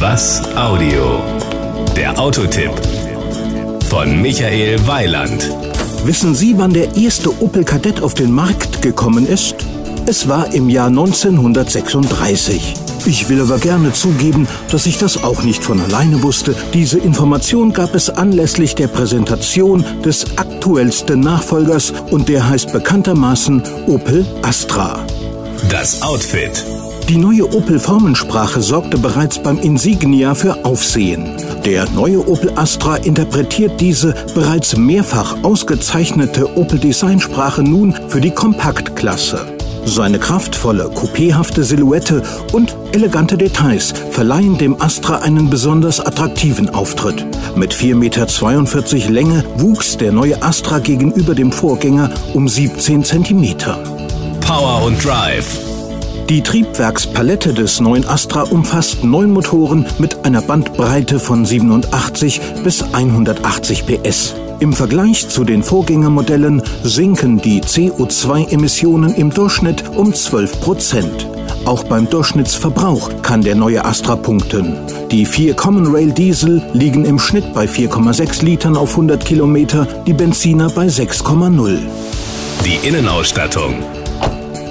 [0.00, 1.22] Was Audio?
[1.94, 2.72] Der Autotipp
[3.90, 5.50] von Michael Weiland.
[6.06, 9.56] Wissen Sie, wann der erste Opel Kadett auf den Markt gekommen ist?
[10.06, 12.72] Es war im Jahr 1936.
[13.04, 16.54] Ich will aber gerne zugeben, dass ich das auch nicht von alleine wusste.
[16.72, 24.26] Diese Information gab es anlässlich der Präsentation des aktuellsten Nachfolgers und der heißt bekanntermaßen Opel
[24.40, 25.06] Astra.
[25.70, 26.64] Das Outfit.
[27.08, 31.36] Die neue Opel-Formensprache sorgte bereits beim Insignia für Aufsehen.
[31.64, 39.46] Der neue Opel Astra interpretiert diese bereits mehrfach ausgezeichnete Opel-Designsprache nun für die Kompaktklasse.
[39.84, 47.24] Seine kraftvolle, coupéhafte Silhouette und elegante Details verleihen dem Astra einen besonders attraktiven Auftritt.
[47.54, 53.99] Mit 4,42 Meter Länge wuchs der neue Astra gegenüber dem Vorgänger um 17 Zentimeter.
[54.50, 55.60] Power und Drive.
[56.28, 63.86] Die Triebwerkspalette des neuen Astra umfasst neun Motoren mit einer Bandbreite von 87 bis 180
[63.86, 64.34] PS.
[64.58, 71.28] Im Vergleich zu den Vorgängermodellen sinken die CO2-Emissionen im Durchschnitt um 12 Prozent.
[71.64, 74.78] Auch beim Durchschnittsverbrauch kann der neue Astra punkten.
[75.12, 80.12] Die vier Common Rail Diesel liegen im Schnitt bei 4,6 Litern auf 100 Kilometer, die
[80.12, 81.78] Benziner bei 6,0.
[82.64, 83.76] Die Innenausstattung.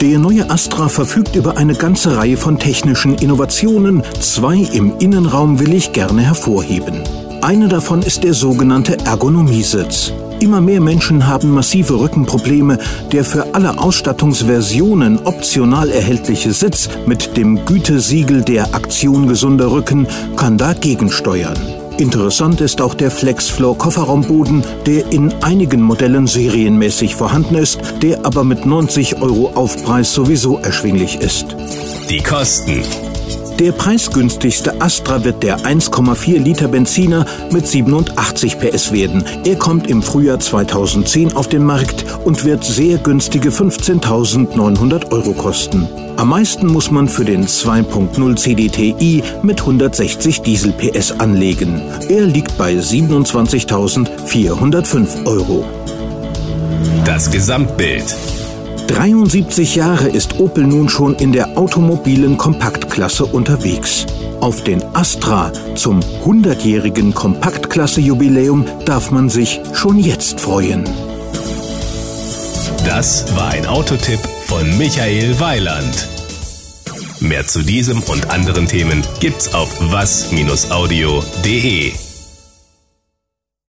[0.00, 4.02] Der neue Astra verfügt über eine ganze Reihe von technischen Innovationen.
[4.20, 7.02] Zwei im Innenraum will ich gerne hervorheben.
[7.40, 10.12] Eine davon ist der sogenannte Ergonomiesitz.
[10.38, 12.78] Immer mehr Menschen haben massive Rückenprobleme.
[13.10, 20.58] Der für alle Ausstattungsversionen optional erhältliche Sitz mit dem Gütesiegel der Aktion gesunder Rücken kann
[20.58, 21.56] dagegen steuern.
[21.98, 28.44] Interessant ist auch der FlexFloor Kofferraumboden, der in einigen Modellen serienmäßig vorhanden ist, der aber
[28.44, 31.56] mit 90 Euro Aufpreis sowieso erschwinglich ist.
[32.10, 32.82] Die Kosten.
[33.58, 39.24] Der preisgünstigste Astra wird der 1,4 Liter Benziner mit 87 PS werden.
[39.46, 45.88] Er kommt im Frühjahr 2010 auf den Markt und wird sehr günstige 15.900 Euro kosten.
[46.16, 51.82] Am meisten muss man für den 2.0 CDTI mit 160 Diesel PS anlegen.
[52.08, 55.66] Er liegt bei 27.405 Euro.
[57.04, 58.16] Das Gesamtbild.
[58.88, 64.06] 73 Jahre ist Opel nun schon in der automobilen Kompaktklasse unterwegs.
[64.40, 70.88] Auf den Astra zum 100-jährigen Kompaktklasse-Jubiläum darf man sich schon jetzt freuen.
[72.86, 76.08] Das war ein Autotipp von Michael Weiland.
[77.18, 80.46] Mehr zu diesem und anderen Themen gibt's auf was-audio.de.